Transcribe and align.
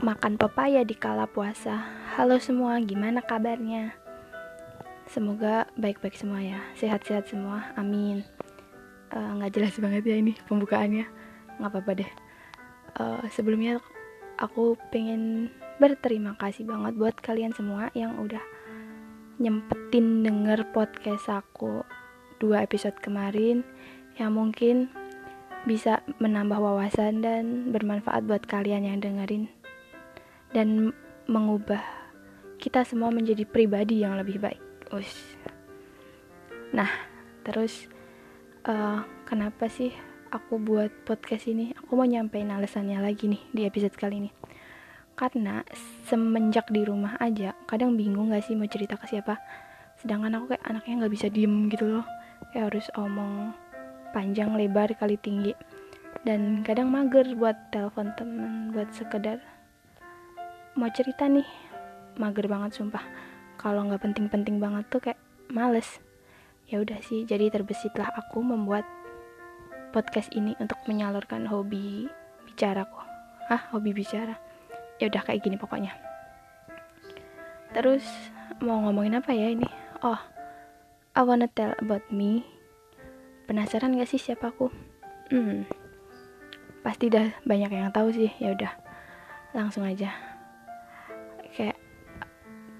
Makan 0.00 0.40
pepaya 0.40 0.88
di 0.88 0.96
kala 0.96 1.28
puasa. 1.28 1.84
Halo 2.16 2.40
semua, 2.40 2.80
gimana 2.80 3.20
kabarnya? 3.20 3.92
Semoga 5.04 5.68
baik-baik 5.76 6.16
semua 6.16 6.40
ya, 6.40 6.56
sehat-sehat 6.80 7.28
semua. 7.28 7.76
Amin. 7.76 8.24
Eh, 9.12 9.30
nggak 9.36 9.52
jelas 9.52 9.76
banget 9.76 10.08
ya 10.08 10.16
ini 10.16 10.32
pembukaannya, 10.48 11.04
nggak 11.60 11.70
apa-apa 11.76 11.92
deh. 11.92 12.10
Eh, 13.04 13.24
sebelumnya 13.36 13.76
aku 14.40 14.80
pengen 14.88 15.52
berterima 15.76 16.40
kasih 16.40 16.64
banget 16.64 16.96
buat 16.96 17.20
kalian 17.20 17.52
semua 17.52 17.92
yang 17.92 18.16
udah 18.16 18.40
nyempetin 19.36 20.24
denger 20.24 20.72
podcast 20.72 21.28
aku 21.28 21.84
dua 22.40 22.64
episode 22.64 22.96
kemarin 23.04 23.60
yang 24.16 24.32
mungkin 24.32 24.88
bisa 25.66 26.00
menambah 26.22 26.62
wawasan 26.62 27.20
dan 27.26 27.74
bermanfaat 27.74 28.22
buat 28.22 28.46
kalian 28.46 28.86
yang 28.86 29.02
dengerin 29.02 29.50
dan 30.54 30.94
mengubah 31.26 31.82
kita 32.56 32.86
semua 32.86 33.10
menjadi 33.10 33.42
pribadi 33.44 34.00
yang 34.00 34.16
lebih 34.16 34.40
baik. 34.40 34.62
Ush. 34.94 35.36
Nah, 36.70 36.88
terus 37.42 37.90
uh, 38.64 39.02
kenapa 39.26 39.66
sih 39.66 39.90
aku 40.30 40.56
buat 40.62 40.90
podcast 41.04 41.50
ini? 41.50 41.74
Aku 41.82 41.98
mau 41.98 42.06
nyampein 42.06 42.48
alasannya 42.48 43.02
lagi 43.02 43.26
nih 43.26 43.42
di 43.50 43.62
episode 43.66 43.94
kali 43.98 44.22
ini. 44.22 44.30
Karena 45.16 45.64
semenjak 46.06 46.68
di 46.70 46.84
rumah 46.84 47.16
aja, 47.18 47.56
kadang 47.64 47.96
bingung 47.96 48.30
gak 48.30 48.44
sih 48.44 48.54
mau 48.54 48.68
cerita 48.68 49.00
ke 49.00 49.08
siapa. 49.08 49.40
Sedangkan 49.96 50.36
aku 50.36 50.52
kayak 50.52 50.64
anaknya 50.68 50.94
nggak 51.04 51.14
bisa 51.16 51.26
diem 51.32 51.72
gitu 51.72 51.88
loh. 51.88 52.06
Kayak 52.52 52.72
harus 52.72 52.86
omong 53.00 53.56
panjang 54.16 54.56
lebar 54.56 54.96
kali 54.96 55.20
tinggi. 55.20 55.52
Dan 56.24 56.64
kadang 56.64 56.88
mager 56.88 57.36
buat 57.36 57.68
telepon 57.68 58.16
temen 58.16 58.72
buat 58.72 58.88
sekedar 58.96 59.44
mau 60.72 60.88
cerita 60.88 61.28
nih. 61.28 61.44
Mager 62.16 62.48
banget 62.48 62.80
sumpah. 62.80 63.04
Kalau 63.60 63.84
nggak 63.84 64.00
penting-penting 64.00 64.56
banget 64.56 64.88
tuh 64.88 65.04
kayak 65.04 65.20
males. 65.52 66.00
Ya 66.64 66.80
udah 66.80 66.96
sih 67.04 67.28
jadi 67.28 67.52
terbesitlah 67.52 68.08
aku 68.16 68.40
membuat 68.40 68.88
podcast 69.92 70.32
ini 70.32 70.56
untuk 70.56 70.80
menyalurkan 70.88 71.44
hobi 71.44 72.08
bicaraku. 72.48 73.04
Ah 73.52 73.68
hobi 73.76 73.92
bicara? 73.92 74.40
Ya 74.96 75.12
udah 75.12 75.20
kayak 75.20 75.44
gini 75.44 75.60
pokoknya. 75.60 75.92
Terus 77.76 78.08
mau 78.64 78.80
ngomongin 78.80 79.20
apa 79.20 79.36
ya 79.36 79.52
ini? 79.52 79.68
Oh 80.00 80.18
I 81.12 81.20
wanna 81.20 81.48
tell 81.52 81.76
about 81.80 82.04
me 82.08 82.55
penasaran 83.46 83.94
gak 83.96 84.10
sih 84.10 84.20
siapa 84.20 84.50
aku? 84.50 84.68
Hmm. 85.32 85.66
Pasti 86.82 87.10
dah 87.10 87.32
banyak 87.46 87.70
yang 87.72 87.94
tahu 87.94 88.12
sih. 88.12 88.30
Ya 88.42 88.52
udah 88.54 88.72
langsung 89.54 89.86
aja. 89.86 90.12
Kayak 91.56 91.78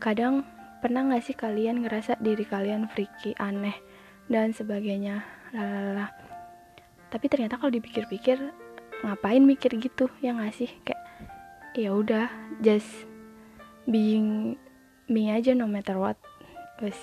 kadang 0.03 0.45
pernah 0.85 1.07
gak 1.11 1.25
sih 1.25 1.35
kalian 1.39 1.87
ngerasa 1.87 2.19
diri 2.21 2.45
kalian 2.45 2.91
freaky 2.93 3.33
aneh 3.39 3.75
dan 4.27 4.53
sebagainya? 4.53 5.25
Lalala 5.55 6.27
tapi 7.07 7.31
ternyata 7.31 7.57
kalau 7.57 7.71
dipikir-pikir 7.71 8.37
ngapain 9.01 9.41
mikir 9.41 9.73
gitu? 9.79 10.11
Ya 10.21 10.35
gak 10.35 10.53
sih? 10.53 10.71
Kayak 10.83 11.03
ya 11.77 11.91
udah 11.93 12.27
just 12.61 13.09
being 13.87 14.57
me 15.07 15.31
aja 15.31 15.55
no 15.55 15.65
matter 15.71 15.97
what. 15.97 16.19
Wes 16.83 16.99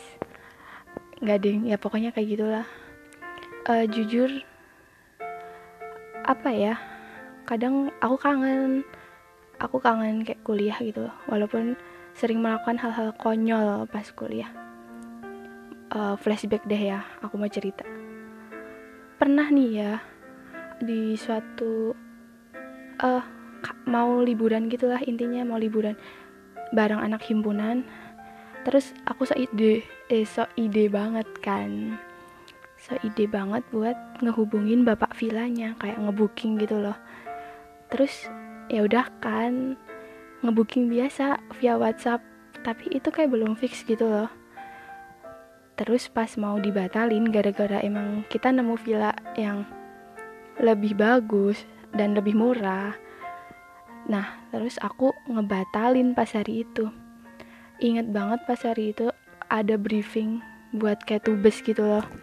nggak 1.24 1.40
ding 1.40 1.66
ya 1.72 1.80
pokoknya 1.80 2.12
kayak 2.12 2.36
gitulah 2.36 2.68
uh, 3.68 3.86
jujur 3.88 4.30
apa 6.24 6.50
ya 6.56 6.76
kadang 7.44 7.92
aku 8.00 8.16
kangen 8.16 8.88
aku 9.60 9.80
kangen 9.80 10.24
kayak 10.24 10.44
kuliah 10.44 10.76
gitu 10.80 11.12
walaupun 11.28 11.76
sering 12.16 12.40
melakukan 12.40 12.78
hal-hal 12.80 13.12
konyol 13.18 13.90
pas 13.90 14.06
kuliah. 14.14 14.50
Uh, 15.94 16.18
flashback 16.18 16.66
deh 16.66 16.80
ya 16.94 17.06
aku 17.22 17.38
mau 17.38 17.50
cerita. 17.50 17.86
Pernah 19.18 19.48
nih 19.54 19.70
ya 19.78 19.94
di 20.82 21.14
suatu 21.14 21.94
uh, 23.02 23.24
mau 23.86 24.20
liburan 24.20 24.68
gitulah 24.68 25.00
intinya 25.06 25.46
mau 25.46 25.62
liburan 25.62 25.96
bareng 26.74 27.02
anak 27.02 27.24
himpunan. 27.30 27.86
Terus 28.64 28.96
aku 29.04 29.28
so 29.28 29.36
ide 29.36 29.84
eh 30.08 30.24
so 30.24 30.48
ide 30.56 30.88
banget 30.88 31.28
kan 31.44 32.00
so 32.84 33.00
ide 33.00 33.32
banget 33.32 33.64
buat 33.72 33.96
ngehubungin 34.20 34.84
bapak 34.84 35.16
vilanya 35.16 35.72
kayak 35.80 36.04
ngebooking 36.04 36.60
gitu 36.60 36.84
loh. 36.84 37.00
Terus 37.88 38.28
ya 38.68 38.84
udah 38.84 39.08
kan 39.24 39.80
ngebooking 40.44 40.92
biasa 40.92 41.40
via 41.64 41.80
WhatsApp 41.80 42.20
tapi 42.68 42.92
itu 42.92 43.08
kayak 43.08 43.32
belum 43.32 43.56
fix 43.56 43.88
gitu 43.88 44.04
loh. 44.04 44.28
Terus 45.80 46.12
pas 46.12 46.28
mau 46.36 46.60
dibatalin 46.60 47.32
gara-gara 47.32 47.80
emang 47.80 48.28
kita 48.28 48.52
nemu 48.52 48.76
villa 48.76 49.16
yang 49.40 49.64
lebih 50.60 51.00
bagus 51.00 51.64
dan 51.96 52.12
lebih 52.20 52.36
murah. 52.36 53.00
Nah 54.12 54.44
terus 54.52 54.76
aku 54.84 55.16
ngebatalin 55.32 56.12
pas 56.12 56.28
hari 56.36 56.68
itu. 56.68 56.92
Inget 57.80 58.12
banget 58.12 58.44
pas 58.44 58.60
hari 58.60 58.92
itu 58.92 59.08
ada 59.48 59.80
briefing 59.80 60.44
buat 60.76 61.00
kayak 61.08 61.32
tubes 61.32 61.64
gitu 61.64 61.80
loh 61.80 62.23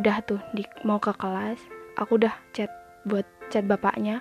udah 0.00 0.16
tuh 0.24 0.40
di, 0.52 0.62
mau 0.84 1.00
ke 1.00 1.12
kelas 1.16 1.60
aku 1.96 2.20
udah 2.20 2.34
chat 2.52 2.68
buat 3.08 3.24
chat 3.48 3.64
bapaknya 3.64 4.20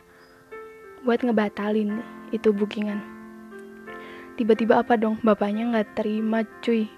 buat 1.05 1.21
ngebatalin 1.21 2.01
itu 2.33 2.49
bookingan. 2.49 2.97
Tiba-tiba 4.35 4.81
apa 4.81 4.97
dong 4.97 5.21
bapaknya 5.21 5.69
nggak 5.69 6.01
terima 6.01 6.41
cuy. 6.65 6.89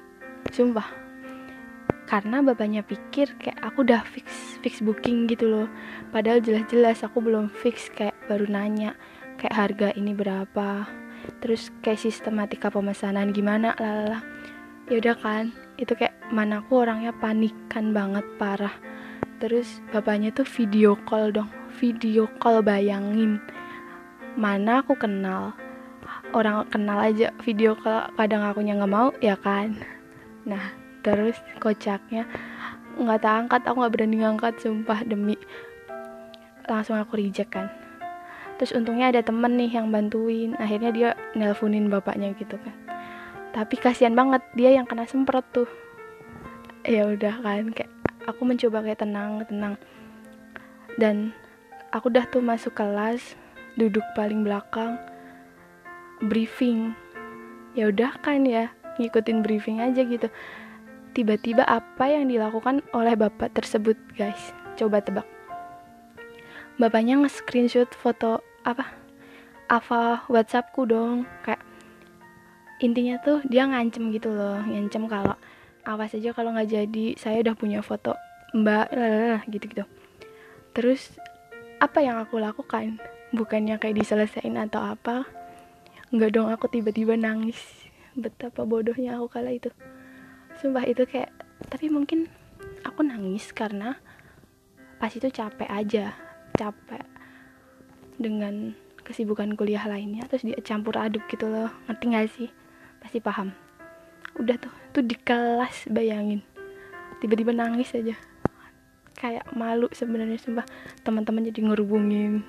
Sumpah. 0.47 0.88
Karena 2.07 2.39
bapaknya 2.39 2.88
pikir 2.88 3.35
kayak 3.35 3.59
aku 3.59 3.83
udah 3.83 4.07
fix 4.07 4.55
fix 4.63 4.79
booking 4.79 5.27
gitu 5.27 5.44
loh. 5.51 5.67
Padahal 6.15 6.39
jelas-jelas 6.39 7.03
aku 7.03 7.19
belum 7.19 7.51
fix 7.51 7.91
kayak 7.91 8.15
baru 8.31 8.47
nanya 8.47 8.95
kayak 9.38 9.53
harga 9.53 9.88
ini 9.94 10.17
berapa 10.17 10.89
terus 11.39 11.69
kayak 11.85 12.01
sistematika 12.01 12.73
pemesanan 12.73 13.29
gimana 13.29 13.77
lalala 13.77 14.25
ya 14.89 14.97
udah 14.97 15.15
kan 15.19 15.45
itu 15.77 15.94
kayak 15.94 16.16
mana 16.27 16.59
aku 16.59 16.83
orangnya 16.83 17.15
panikan 17.15 17.95
banget 17.95 18.23
parah. 18.35 18.75
Terus 19.38 19.79
bapaknya 19.93 20.33
tuh 20.33 20.49
video 20.49 20.97
call 21.05 21.29
dong 21.29 21.49
video 21.77 22.25
call 22.41 22.65
bayangin. 22.65 23.38
Mana 24.33 24.81
aku 24.81 24.97
kenal? 24.97 25.53
Orang 26.33 26.67
kenal 26.73 26.99
aja 26.99 27.31
video 27.45 27.77
kalau 27.79 28.09
kadang 28.17 28.43
aku 28.43 28.65
nggak 28.65 28.89
mau 28.89 29.13
ya 29.21 29.38
kan? 29.38 29.77
Nah 30.43 30.73
terus 31.05 31.38
kocaknya 31.61 32.27
nggak 32.97 33.23
angkat 33.23 33.61
aku 33.63 33.77
nggak 33.79 33.94
berani 33.94 34.17
ngangkat 34.25 34.57
sumpah 34.59 35.05
demi. 35.05 35.38
Langsung 36.67 36.97
aku 36.99 37.21
reject 37.21 37.53
kan. 37.53 37.69
Terus 38.57 38.73
untungnya 38.73 39.13
ada 39.13 39.21
temen 39.21 39.53
nih 39.53 39.77
yang 39.77 39.94
bantuin 39.94 40.57
akhirnya 40.57 40.91
dia 40.91 41.09
nelponin 41.38 41.94
bapaknya 41.94 42.33
gitu 42.35 42.57
kan. 42.57 42.73
Tapi 43.53 43.77
kasihan 43.77 44.17
banget 44.17 44.41
dia 44.57 44.73
yang 44.73 44.89
kena 44.89 45.05
semprot 45.05 45.45
tuh 45.53 45.69
ya 46.87 47.03
udah 47.03 47.43
kan 47.43 47.75
kayak 47.75 47.91
aku 48.23 48.47
mencoba 48.47 48.79
kayak 48.79 49.03
tenang 49.03 49.43
tenang. 49.43 49.75
Dan 50.95 51.35
aku 51.91 52.07
udah 52.07 52.25
tuh 52.31 52.39
masuk 52.39 52.73
kelas 52.79 53.35
duduk 53.75 54.03
paling 54.15 54.41
belakang 54.47 54.95
briefing. 56.23 56.95
Ya 57.75 57.91
udah 57.91 58.15
kan 58.23 58.47
ya 58.47 58.71
ngikutin 58.97 59.43
briefing 59.43 59.83
aja 59.83 60.01
gitu. 60.07 60.31
Tiba-tiba 61.11 61.67
apa 61.67 62.07
yang 62.07 62.31
dilakukan 62.31 62.81
oleh 62.95 63.13
bapak 63.19 63.53
tersebut 63.53 63.99
guys? 64.15 64.55
Coba 64.79 65.03
tebak. 65.03 65.27
Bapaknya 66.77 67.19
nge-screenshot 67.19 67.89
foto 67.91 68.39
apa? 68.63 68.95
Apa 69.67 70.23
WhatsAppku 70.31 70.88
dong 70.88 71.27
kayak 71.44 71.59
intinya 72.77 73.17
tuh 73.19 73.41
dia 73.50 73.65
ngancem 73.65 74.13
gitu 74.13 74.29
loh 74.29 74.62
ngancem 74.62 75.09
kalau 75.09 75.33
awas 75.88 76.12
aja 76.12 76.36
kalau 76.36 76.51
nggak 76.51 76.68
jadi. 76.68 77.06
Saya 77.16 77.39
udah 77.42 77.56
punya 77.56 77.80
foto 77.80 78.19
mbak 78.56 78.92
gitu 79.51 79.66
gitu 79.68 79.84
terus 80.72 81.18
apa 81.81 82.01
yang 82.06 82.22
aku 82.22 82.38
lakukan? 82.38 83.01
Bukannya 83.34 83.81
kayak 83.81 84.01
diselesain 84.01 84.54
atau 84.56 84.81
apa? 84.81 85.25
Nggak 86.13 86.31
dong 86.38 86.50
aku 86.54 86.69
tiba-tiba 86.69 87.18
nangis. 87.18 87.57
Betapa 88.13 88.66
bodohnya 88.66 89.18
aku 89.18 89.30
kala 89.30 89.54
itu. 89.57 89.74
Sumpah 90.62 90.86
itu 90.86 91.06
kayak 91.06 91.34
tapi 91.69 91.89
mungkin 91.89 92.30
aku 92.86 93.01
nangis 93.01 93.50
karena 93.54 93.98
pas 95.01 95.10
itu 95.10 95.30
capek 95.30 95.69
aja. 95.69 96.13
Capek 96.57 97.06
dengan 98.18 98.74
kesibukan 99.01 99.54
kuliah 99.54 99.86
lainnya 99.86 100.25
terus 100.30 100.45
dia 100.45 100.57
campur 100.62 100.98
aduk 100.98 101.25
gitu 101.30 101.50
loh. 101.50 101.69
Ngerti 101.86 102.06
gak 102.10 102.30
sih? 102.34 102.50
Pasti 103.01 103.18
paham 103.22 103.66
udah 104.38 104.56
tuh 104.62 104.74
tuh 104.94 105.04
di 105.06 105.18
kelas 105.18 105.89
bayangin. 105.89 106.42
Tiba-tiba 107.22 107.54
nangis 107.54 107.94
aja. 107.98 108.13
Kayak 109.18 109.50
malu 109.57 109.89
sebenarnya 109.89 110.38
sumpah. 110.38 110.66
Teman-teman 111.01 111.50
jadi 111.50 111.66
ngerubungin. 111.66 112.45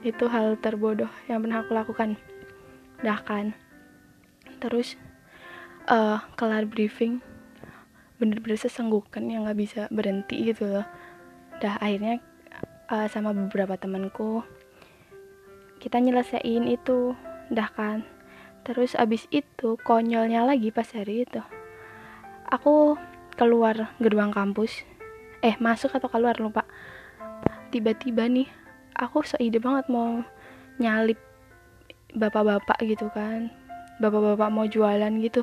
Itu 0.00 0.32
hal 0.32 0.56
terbodoh 0.58 1.12
yang 1.28 1.44
pernah 1.44 1.60
aku 1.60 1.72
lakukan. 1.76 2.16
Dah 3.04 3.20
kan? 3.20 3.52
Terus 4.60 4.96
uh, 5.88 6.24
kelar 6.36 6.64
briefing. 6.64 7.20
Bener-bener 8.16 8.56
sesenggukan 8.56 9.28
yang 9.28 9.44
nggak 9.44 9.60
bisa 9.60 9.80
berhenti 9.92 10.48
gitu 10.48 10.64
loh. 10.68 10.86
Dah 11.60 11.76
akhirnya 11.80 12.24
uh, 12.88 13.06
sama 13.12 13.36
beberapa 13.36 13.76
temanku 13.76 14.40
kita 15.76 16.00
nyelesain 16.00 16.64
itu. 16.68 17.12
Dah 17.52 17.68
kan 17.68 18.00
terus 18.62 18.94
abis 18.94 19.26
itu 19.34 19.74
konyolnya 19.82 20.46
lagi 20.46 20.70
pas 20.70 20.86
hari 20.94 21.26
itu. 21.26 21.42
Aku 22.46 22.94
keluar 23.34 23.94
gerbang 23.98 24.30
kampus. 24.30 24.86
Eh 25.42 25.58
masuk 25.58 25.94
atau 25.98 26.06
keluar 26.06 26.38
lupa. 26.38 26.62
Tiba-tiba 27.74 28.30
nih 28.30 28.46
aku 28.94 29.26
seide 29.26 29.58
banget 29.58 29.90
mau 29.90 30.22
nyalip 30.78 31.18
bapak-bapak 32.14 32.78
gitu 32.86 33.10
kan. 33.10 33.50
Bapak-bapak 33.98 34.48
mau 34.52 34.66
jualan 34.68 35.12
gitu. 35.18 35.42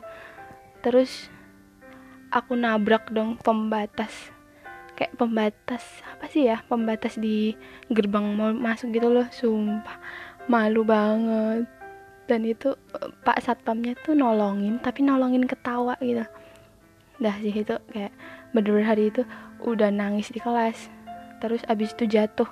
Terus 0.79 1.27
aku 2.31 2.55
nabrak 2.55 3.11
dong 3.11 3.35
pembatas. 3.41 4.31
Kayak 4.95 5.15
pembatas 5.19 5.83
apa 6.07 6.27
sih 6.31 6.47
ya? 6.47 6.63
Pembatas 6.67 7.19
di 7.19 7.55
gerbang 7.91 8.31
mau 8.31 8.55
masuk 8.55 8.95
gitu 8.95 9.11
loh 9.11 9.27
sumpah. 9.33 9.99
Malu 10.47 10.87
banget 10.87 11.78
dan 12.29 12.45
itu 12.45 12.77
pak 13.25 13.41
satpamnya 13.41 13.97
tuh 14.05 14.13
nolongin 14.13 14.77
tapi 14.77 15.01
nolongin 15.01 15.49
ketawa 15.49 15.97
gitu. 15.97 16.21
Dah 17.17 17.35
sih 17.41 17.49
itu 17.49 17.73
kayak 17.89 18.13
bener-bener 18.53 18.85
hari 18.85 19.09
itu 19.09 19.25
udah 19.65 19.89
nangis 19.89 20.29
di 20.29 20.37
kelas. 20.37 20.93
Terus 21.41 21.65
abis 21.65 21.97
itu 21.97 22.05
jatuh 22.05 22.45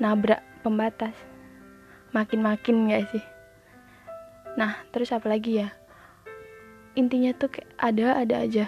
nabrak 0.00 0.40
pembatas. 0.64 1.12
Makin-makin 2.16 2.88
gak 2.88 3.12
sih? 3.12 3.24
Nah 4.56 4.80
terus 4.88 5.12
apa 5.12 5.28
lagi 5.28 5.60
ya? 5.60 5.68
Intinya 6.96 7.36
tuh 7.36 7.52
kayak 7.52 7.70
ada 7.76 8.24
ada 8.24 8.34
aja. 8.40 8.66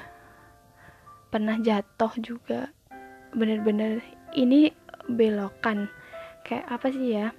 Pernah 1.33 1.65
jatuh 1.65 2.13
juga. 2.21 2.69
Bener-bener 3.33 4.05
ini 4.37 4.69
belokan. 5.09 5.89
Kayak 6.45 6.69
apa 6.69 6.87
sih 6.93 7.17
ya? 7.17 7.33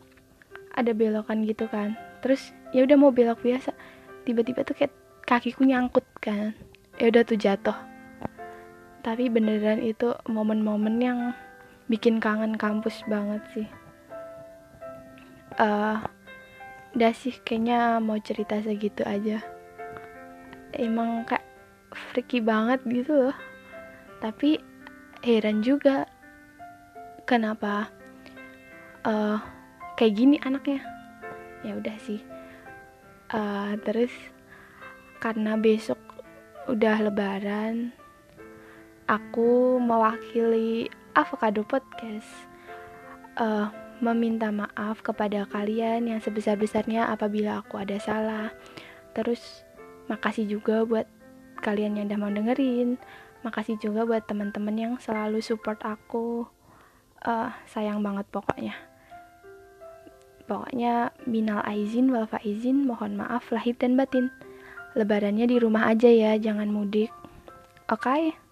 Ada 0.74 0.98
belokan 0.98 1.46
gitu 1.46 1.70
kan 1.70 1.94
terus 2.24 2.56
ya 2.72 2.88
udah 2.88 2.96
mau 2.96 3.12
belok 3.12 3.44
biasa. 3.44 3.76
Tiba-tiba 4.24 4.64
tuh 4.64 4.80
kayak 4.80 4.96
kakiku 5.28 5.68
nyangkut 5.68 6.08
kan. 6.24 6.56
Ya 6.96 7.12
udah 7.12 7.28
tuh 7.28 7.36
jatuh. 7.36 7.76
Tapi 9.04 9.28
beneran 9.28 9.84
itu 9.84 10.16
momen-momen 10.32 10.96
yang 11.04 11.20
bikin 11.92 12.24
kangen 12.24 12.56
kampus 12.56 13.04
banget 13.12 13.44
sih. 13.52 13.68
Uh, 15.60 16.00
udah 16.96 17.12
sih 17.12 17.36
kayaknya 17.44 18.00
mau 18.00 18.16
cerita 18.24 18.64
segitu 18.64 19.04
aja. 19.04 19.44
Emang 20.72 21.28
kayak 21.28 21.44
freaky 22.16 22.40
banget 22.40 22.80
gitu 22.88 23.28
loh. 23.28 23.38
Tapi 24.24 24.64
heran 25.20 25.60
juga 25.60 26.08
kenapa 27.28 27.92
uh, 29.04 29.38
kayak 30.00 30.16
gini 30.16 30.36
anaknya 30.42 30.84
ya 31.64 31.80
udah 31.80 31.98
sih. 32.04 32.22
Uh, 33.34 33.74
terus 33.82 34.12
karena 35.24 35.56
besok 35.58 35.98
udah 36.68 37.00
lebaran 37.10 37.96
aku 39.08 39.80
mewakili 39.80 40.88
avocado 41.16 41.64
podcast. 41.66 42.28
Uh, 43.34 43.66
meminta 44.04 44.52
maaf 44.52 45.00
kepada 45.00 45.48
kalian 45.48 46.12
yang 46.12 46.20
sebesar-besarnya 46.20 47.08
apabila 47.08 47.64
aku 47.64 47.80
ada 47.80 47.98
salah. 47.98 48.52
Terus 49.16 49.64
makasih 50.12 50.46
juga 50.46 50.84
buat 50.84 51.08
kalian 51.64 51.98
yang 51.98 52.06
udah 52.12 52.20
mau 52.20 52.32
dengerin. 52.34 53.00
Makasih 53.48 53.80
juga 53.80 54.04
buat 54.04 54.28
teman-teman 54.28 54.76
yang 54.76 54.94
selalu 55.00 55.40
support 55.40 55.80
aku. 55.84 56.46
Uh, 57.24 57.48
sayang 57.72 58.04
banget 58.04 58.28
pokoknya 58.28 58.76
Pokoknya 60.44 61.16
minal 61.24 61.64
aizin 61.64 62.12
wal 62.12 62.28
faizin 62.28 62.84
mohon 62.84 63.16
maaf 63.16 63.48
lahir 63.50 63.74
dan 63.80 63.96
batin. 63.96 64.28
Lebarannya 64.94 65.48
di 65.50 65.58
rumah 65.58 65.90
aja 65.90 66.12
ya, 66.12 66.36
jangan 66.38 66.70
mudik. 66.70 67.10
Oke? 67.90 68.04
Okay? 68.04 68.43